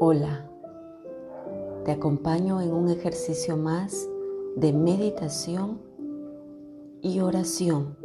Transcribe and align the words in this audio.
Hola, 0.00 0.48
te 1.84 1.90
acompaño 1.90 2.60
en 2.60 2.72
un 2.72 2.88
ejercicio 2.88 3.56
más 3.56 4.08
de 4.54 4.72
meditación 4.72 5.80
y 7.02 7.18
oración. 7.18 7.96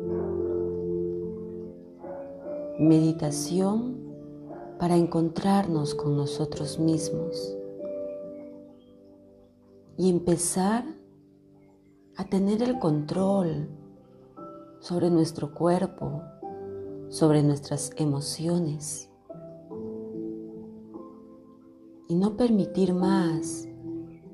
Meditación 2.79 3.99
para 4.79 4.95
encontrarnos 4.95 5.93
con 5.93 6.17
nosotros 6.17 6.79
mismos 6.79 7.55
y 9.95 10.09
empezar 10.09 10.85
a 12.17 12.23
tener 12.25 12.63
el 12.63 12.79
control 12.79 13.69
sobre 14.79 15.11
nuestro 15.11 15.53
cuerpo, 15.53 16.23
sobre 17.09 17.43
nuestras 17.43 17.91
emociones 17.97 19.12
y 22.13 22.15
no 22.15 22.37
permitir 22.37 22.93
más 22.93 23.67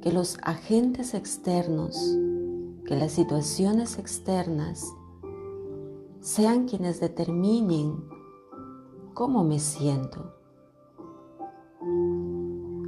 que 0.02 0.12
los 0.12 0.38
agentes 0.44 1.14
externos, 1.14 1.96
que 2.86 2.98
las 2.98 3.14
situaciones 3.14 3.98
externas 3.98 4.94
sean 6.20 6.68
quienes 6.68 7.00
determinen 7.00 8.04
cómo 9.14 9.46
me 9.46 9.60
siento. 9.60 10.34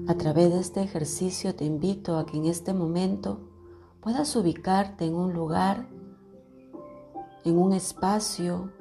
A 0.09 0.15
través 0.15 0.51
de 0.51 0.59
este 0.59 0.81
ejercicio 0.81 1.55
te 1.55 1.63
invito 1.63 2.17
a 2.17 2.25
que 2.25 2.35
en 2.35 2.47
este 2.47 2.73
momento 2.73 3.39
puedas 4.01 4.35
ubicarte 4.35 5.05
en 5.05 5.15
un 5.15 5.31
lugar, 5.31 5.87
en 7.45 7.57
un 7.57 7.71
espacio 7.71 8.73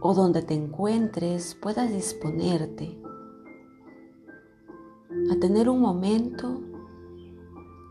o 0.00 0.14
donde 0.14 0.40
te 0.40 0.54
encuentres 0.54 1.54
puedas 1.54 1.92
disponerte 1.92 3.03
a 5.30 5.38
tener 5.40 5.68
un 5.68 5.80
momento 5.80 6.60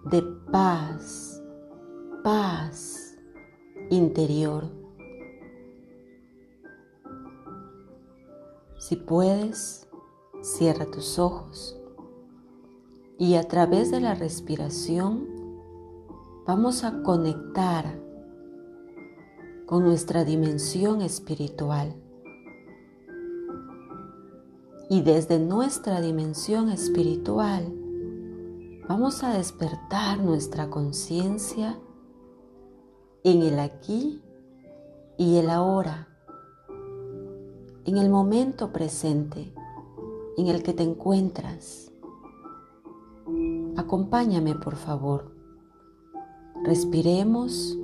de 0.06 0.22
paz, 0.52 1.42
paz 2.24 3.18
interior. 3.90 4.66
Si 8.78 8.96
puedes, 8.96 9.88
cierra 10.42 10.86
tus 10.86 11.18
ojos 11.18 11.80
y 13.18 13.36
a 13.36 13.48
través 13.48 13.90
de 13.92 14.02
la 14.02 14.14
respiración 14.14 15.28
vamos 16.46 16.84
a 16.84 17.02
conectar 17.04 18.00
con 19.66 19.84
nuestra 19.84 20.26
dimensión 20.26 21.02
espiritual 21.02 22.03
y 24.94 25.02
desde 25.02 25.40
nuestra 25.40 26.02
dimensión 26.02 26.70
espiritual 26.70 27.74
vamos 28.88 29.24
a 29.24 29.34
despertar 29.34 30.20
nuestra 30.20 30.70
conciencia 30.70 31.80
en 33.24 33.42
el 33.42 33.58
aquí 33.58 34.22
y 35.18 35.38
el 35.38 35.50
ahora, 35.50 36.10
en 37.86 37.98
el 37.98 38.08
momento 38.12 38.72
presente 38.72 39.52
en 40.38 40.46
el 40.46 40.62
que 40.62 40.74
te 40.74 40.84
encuentras. 40.84 41.92
Acompáñame, 43.76 44.54
por 44.54 44.76
favor. 44.76 45.34
Respiremos 46.64 47.80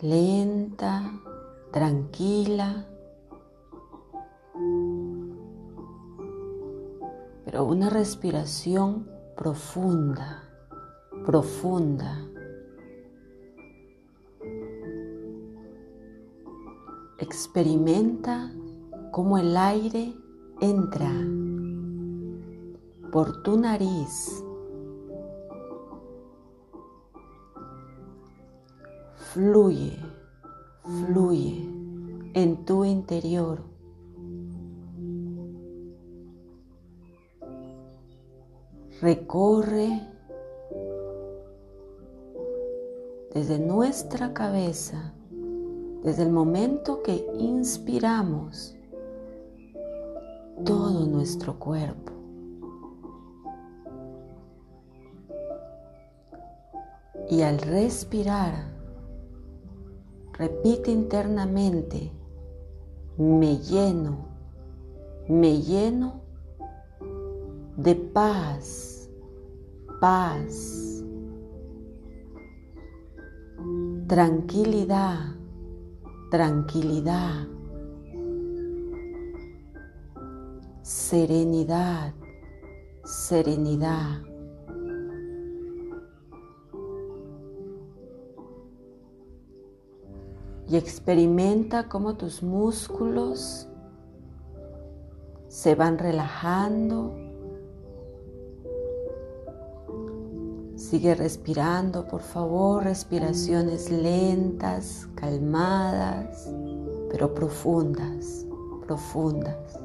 lenta, 0.00 1.22
tranquila 1.70 2.88
pero 7.46 7.64
una 7.64 7.88
respiración 7.88 9.08
profunda, 9.36 10.42
profunda. 11.24 12.26
Experimenta 17.18 18.52
cómo 19.12 19.38
el 19.38 19.56
aire 19.56 20.12
entra 20.60 21.12
por 23.12 23.44
tu 23.44 23.56
nariz, 23.56 24.42
fluye, 29.14 29.96
fluye 30.82 31.64
en 32.34 32.64
tu 32.64 32.84
interior 32.84 33.75
recorre 39.00 40.00
desde 43.34 43.58
nuestra 43.58 44.32
cabeza, 44.32 45.12
desde 46.02 46.22
el 46.22 46.30
momento 46.30 47.02
que 47.02 47.26
inspiramos 47.38 48.74
todo 50.64 51.06
nuestro 51.06 51.58
cuerpo. 51.58 52.12
Y 57.28 57.42
al 57.42 57.58
respirar, 57.58 58.72
repite 60.32 60.90
internamente, 60.90 62.12
me 63.18 63.58
lleno, 63.58 64.28
me 65.28 65.60
lleno 65.60 66.25
de 67.76 67.94
paz, 67.94 69.10
paz, 70.00 71.04
tranquilidad, 74.06 75.34
tranquilidad, 76.30 77.46
serenidad, 80.82 82.14
serenidad. 83.04 84.22
Y 90.68 90.76
experimenta 90.76 91.88
cómo 91.88 92.16
tus 92.16 92.42
músculos 92.42 93.68
se 95.46 95.74
van 95.74 95.98
relajando 95.98 97.25
Sigue 100.76 101.14
respirando, 101.14 102.06
por 102.06 102.20
favor, 102.20 102.84
respiraciones 102.84 103.90
lentas, 103.90 105.08
calmadas, 105.14 106.52
pero 107.10 107.32
profundas, 107.32 108.46
profundas. 108.86 109.80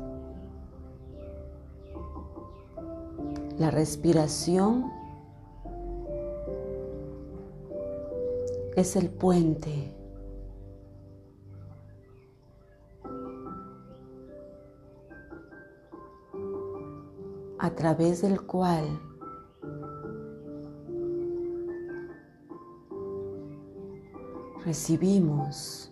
La 3.58 3.72
respiración 3.72 4.92
es 8.76 8.98
el 8.98 9.10
puente 9.10 9.96
a 17.60 17.70
través 17.76 18.24
del 18.24 18.42
cual 18.42 19.11
recibimos 24.66 25.92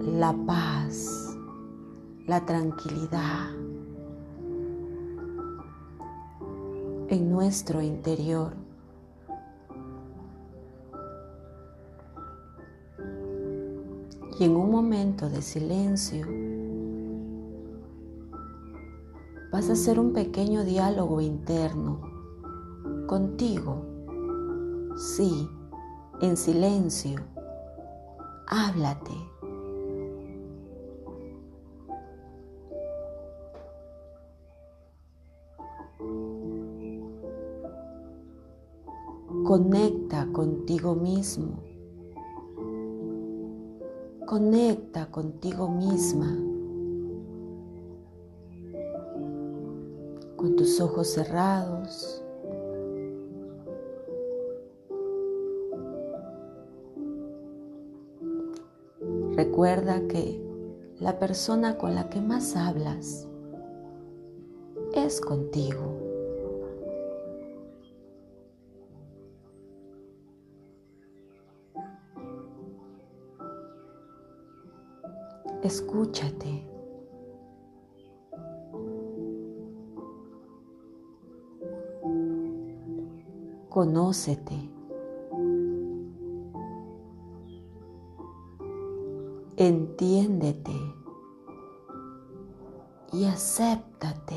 la 0.00 0.34
paz, 0.46 1.36
la 2.26 2.44
tranquilidad 2.46 3.50
en 7.08 7.30
nuestro 7.30 7.82
interior. 7.82 8.54
Y 14.38 14.44
en 14.44 14.56
un 14.56 14.70
momento 14.70 15.30
de 15.30 15.40
silencio 15.40 16.26
vas 19.50 19.68
a 19.70 19.72
hacer 19.72 19.98
un 19.98 20.12
pequeño 20.12 20.64
diálogo 20.64 21.20
interno 21.20 22.00
contigo 23.06 23.95
Sí, 24.96 25.46
en 26.22 26.38
silencio. 26.38 27.20
Háblate. 28.46 29.12
Conecta 39.44 40.26
contigo 40.32 40.94
mismo. 40.94 41.62
Conecta 44.26 45.10
contigo 45.10 45.68
misma. 45.68 46.34
Con 50.36 50.56
tus 50.56 50.80
ojos 50.80 51.08
cerrados. 51.08 52.25
Recuerda 59.36 60.00
que 60.08 60.42
la 60.98 61.18
persona 61.18 61.76
con 61.76 61.94
la 61.94 62.08
que 62.08 62.22
más 62.22 62.56
hablas 62.56 63.28
es 64.94 65.20
contigo. 65.20 65.92
Escúchate. 75.62 76.66
Conócete. 83.68 84.65
Entiéndete 89.98 90.78
y 93.14 93.24
acéptate. 93.24 94.36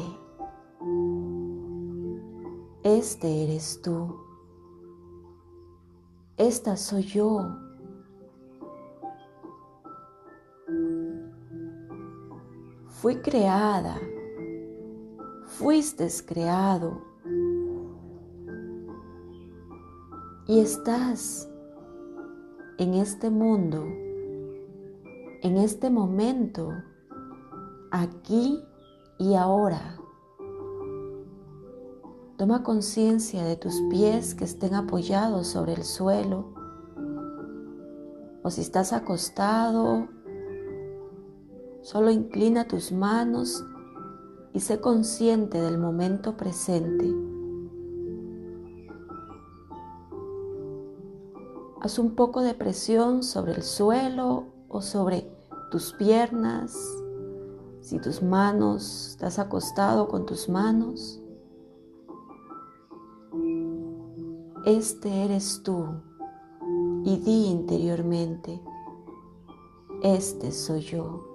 Este 2.81 3.43
eres 3.43 3.81
tú. 3.81 4.15
Esta 6.37 6.77
soy 6.77 7.03
yo. 7.03 7.41
Fui 12.87 13.17
creada. 13.17 13.97
Fuiste 15.43 16.07
creado. 16.25 17.01
Y 20.47 20.61
estás 20.61 21.49
en 22.77 22.93
este 22.93 23.29
mundo, 23.29 23.85
en 25.41 25.57
este 25.57 25.89
momento, 25.89 26.71
aquí 27.91 28.63
y 29.17 29.35
ahora. 29.35 29.97
Toma 32.37 32.63
conciencia 32.63 33.43
de 33.43 33.55
tus 33.55 33.81
pies 33.89 34.35
que 34.35 34.45
estén 34.45 34.73
apoyados 34.73 35.47
sobre 35.47 35.73
el 35.73 35.83
suelo. 35.83 36.53
O 38.43 38.49
si 38.49 38.61
estás 38.61 38.93
acostado, 38.93 40.07
Solo 41.81 42.11
inclina 42.11 42.67
tus 42.67 42.91
manos 42.91 43.65
y 44.53 44.59
sé 44.59 44.79
consciente 44.79 45.59
del 45.61 45.77
momento 45.77 46.35
presente. 46.35 47.11
Haz 51.81 51.97
un 51.97 52.15
poco 52.15 52.41
de 52.41 52.53
presión 52.53 53.23
sobre 53.23 53.53
el 53.53 53.63
suelo 53.63 54.47
o 54.69 54.81
sobre 54.81 55.29
tus 55.71 55.93
piernas. 55.93 56.77
Si 57.81 57.99
tus 57.99 58.21
manos, 58.21 59.09
estás 59.09 59.39
acostado 59.39 60.07
con 60.07 60.25
tus 60.25 60.47
manos. 60.47 61.21
Este 64.65 65.25
eres 65.25 65.61
tú 65.63 65.87
y 67.03 67.17
di 67.17 67.47
interiormente, 67.47 68.61
este 70.03 70.51
soy 70.51 70.81
yo. 70.81 71.29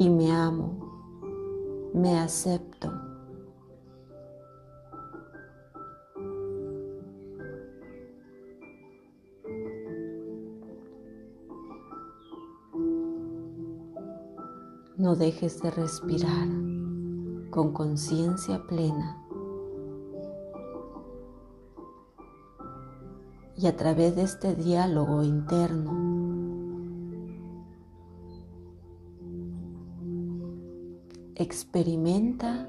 y 0.00 0.08
me 0.08 0.32
amo, 0.32 1.90
me 1.92 2.18
acepto. 2.18 2.89
No 15.00 15.16
dejes 15.16 15.62
de 15.62 15.70
respirar 15.70 16.46
con 17.48 17.72
conciencia 17.72 18.62
plena 18.68 19.16
y 23.56 23.66
a 23.66 23.78
través 23.78 24.14
de 24.14 24.24
este 24.24 24.54
diálogo 24.54 25.22
interno 25.22 25.90
experimenta 31.34 32.68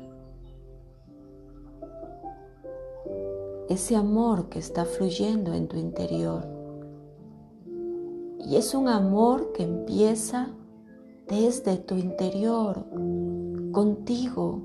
ese 3.67 3.97
amor 3.97 4.47
que 4.47 4.59
está 4.59 4.85
fluyendo 4.85 5.53
en 5.53 5.67
tu 5.67 5.75
interior. 5.75 6.47
Y 8.39 8.55
es 8.55 8.73
un 8.73 8.87
amor 8.87 9.51
que 9.51 9.63
empieza 9.63 10.55
desde 11.31 11.77
tu 11.77 11.95
interior, 11.95 12.85
contigo. 13.71 14.59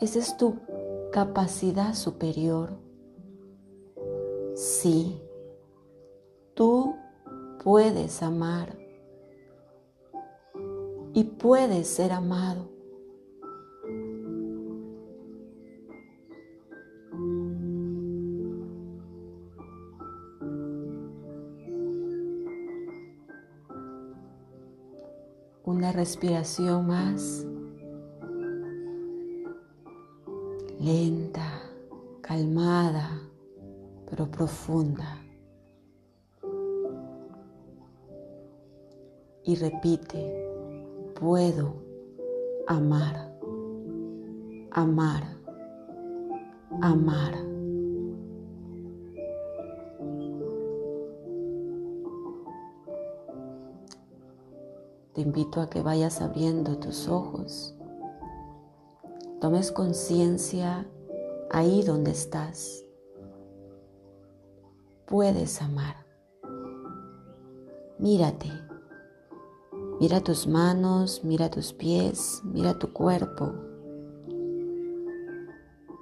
Esa 0.00 0.18
es 0.18 0.36
tu 0.36 0.56
capacidad 1.12 1.94
superior. 1.94 2.70
Sí, 4.56 5.22
tú 6.54 6.96
puedes 7.62 8.20
amar 8.20 8.76
y 11.14 11.22
puedes 11.22 11.86
ser 11.86 12.10
amado. 12.10 12.69
Una 25.64 25.92
respiración 25.92 26.86
más 26.86 27.46
lenta, 30.80 31.62
calmada, 32.22 33.20
pero 34.08 34.30
profunda. 34.30 35.22
Y 39.44 39.56
repite 39.56 40.48
puedo 41.18 41.74
amar, 42.66 43.36
amar, 44.72 45.22
amar. 46.80 47.49
Te 55.20 55.26
invito 55.26 55.60
a 55.60 55.68
que 55.68 55.82
vayas 55.82 56.22
abriendo 56.22 56.78
tus 56.78 57.06
ojos, 57.06 57.74
tomes 59.38 59.70
conciencia 59.70 60.86
ahí 61.50 61.82
donde 61.82 62.10
estás. 62.10 62.86
Puedes 65.04 65.60
amar. 65.60 66.06
Mírate. 67.98 68.48
Mira 70.00 70.22
tus 70.22 70.46
manos, 70.46 71.20
mira 71.22 71.50
tus 71.50 71.74
pies, 71.74 72.40
mira 72.42 72.78
tu 72.78 72.90
cuerpo. 72.90 73.52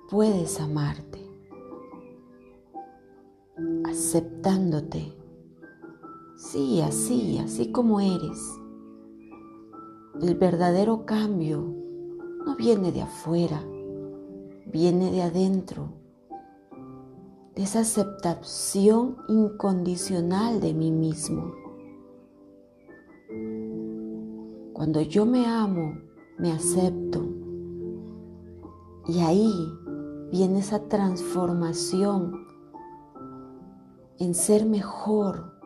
Puedes 0.08 0.60
amarte, 0.60 1.28
aceptándote. 3.84 5.12
Sí, 6.36 6.80
así, 6.82 7.38
así 7.38 7.72
como 7.72 8.00
eres. 8.00 8.57
El 10.20 10.34
verdadero 10.34 11.06
cambio 11.06 11.62
no 12.44 12.56
viene 12.56 12.90
de 12.90 13.02
afuera, 13.02 13.62
viene 14.66 15.12
de 15.12 15.22
adentro, 15.22 15.90
de 17.54 17.62
esa 17.62 17.80
aceptación 17.80 19.16
incondicional 19.28 20.60
de 20.60 20.74
mí 20.74 20.90
mismo. 20.90 21.52
Cuando 24.72 25.00
yo 25.02 25.24
me 25.24 25.46
amo, 25.46 25.98
me 26.36 26.50
acepto. 26.50 27.24
Y 29.06 29.20
ahí 29.20 29.72
viene 30.32 30.58
esa 30.58 30.88
transformación 30.88 32.46
en 34.18 34.34
ser 34.34 34.66
mejor. 34.66 35.57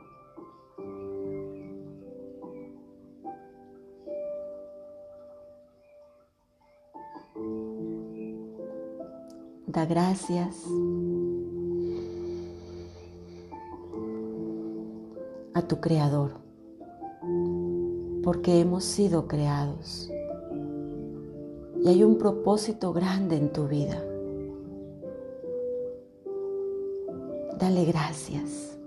Da 9.72 9.86
gracias 9.86 10.66
a 15.54 15.62
tu 15.62 15.80
Creador, 15.80 16.32
porque 18.22 18.60
hemos 18.60 18.84
sido 18.84 19.26
creados 19.26 20.10
y 21.82 21.88
hay 21.88 22.04
un 22.04 22.18
propósito 22.18 22.92
grande 22.92 23.38
en 23.38 23.50
tu 23.50 23.66
vida. 23.66 24.04
Dale 27.58 27.86
gracias. 27.86 28.78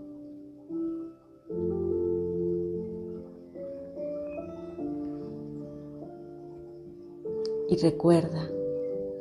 Y 7.70 7.78
recuerda 7.78 8.55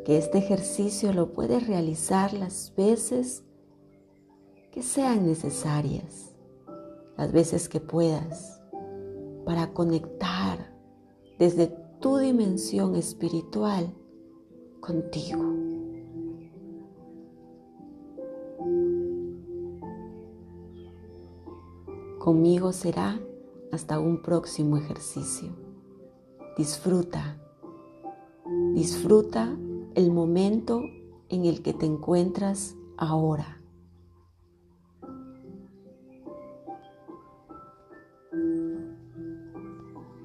que 0.04 0.18
este 0.18 0.38
ejercicio 0.38 1.12
lo 1.12 1.32
puedes 1.32 1.66
realizar 1.66 2.34
las 2.34 2.72
veces 2.76 3.42
que 4.70 4.82
sean 4.82 5.26
necesarias, 5.26 6.34
las 7.16 7.32
veces 7.32 7.68
que 7.68 7.80
puedas, 7.80 8.60
para 9.46 9.72
conectar 9.72 10.74
desde 11.38 11.68
tu 12.00 12.18
dimensión 12.18 12.96
espiritual 12.96 13.94
contigo. 14.80 15.42
Conmigo 22.18 22.72
será 22.72 23.20
hasta 23.72 23.98
un 24.00 24.22
próximo 24.22 24.76
ejercicio. 24.76 25.50
Disfruta, 26.56 27.38
disfruta 28.74 29.56
el 29.94 30.10
momento 30.10 30.82
en 31.28 31.44
el 31.44 31.62
que 31.62 31.72
te 31.72 31.86
encuentras 31.86 32.74
ahora. 32.96 33.63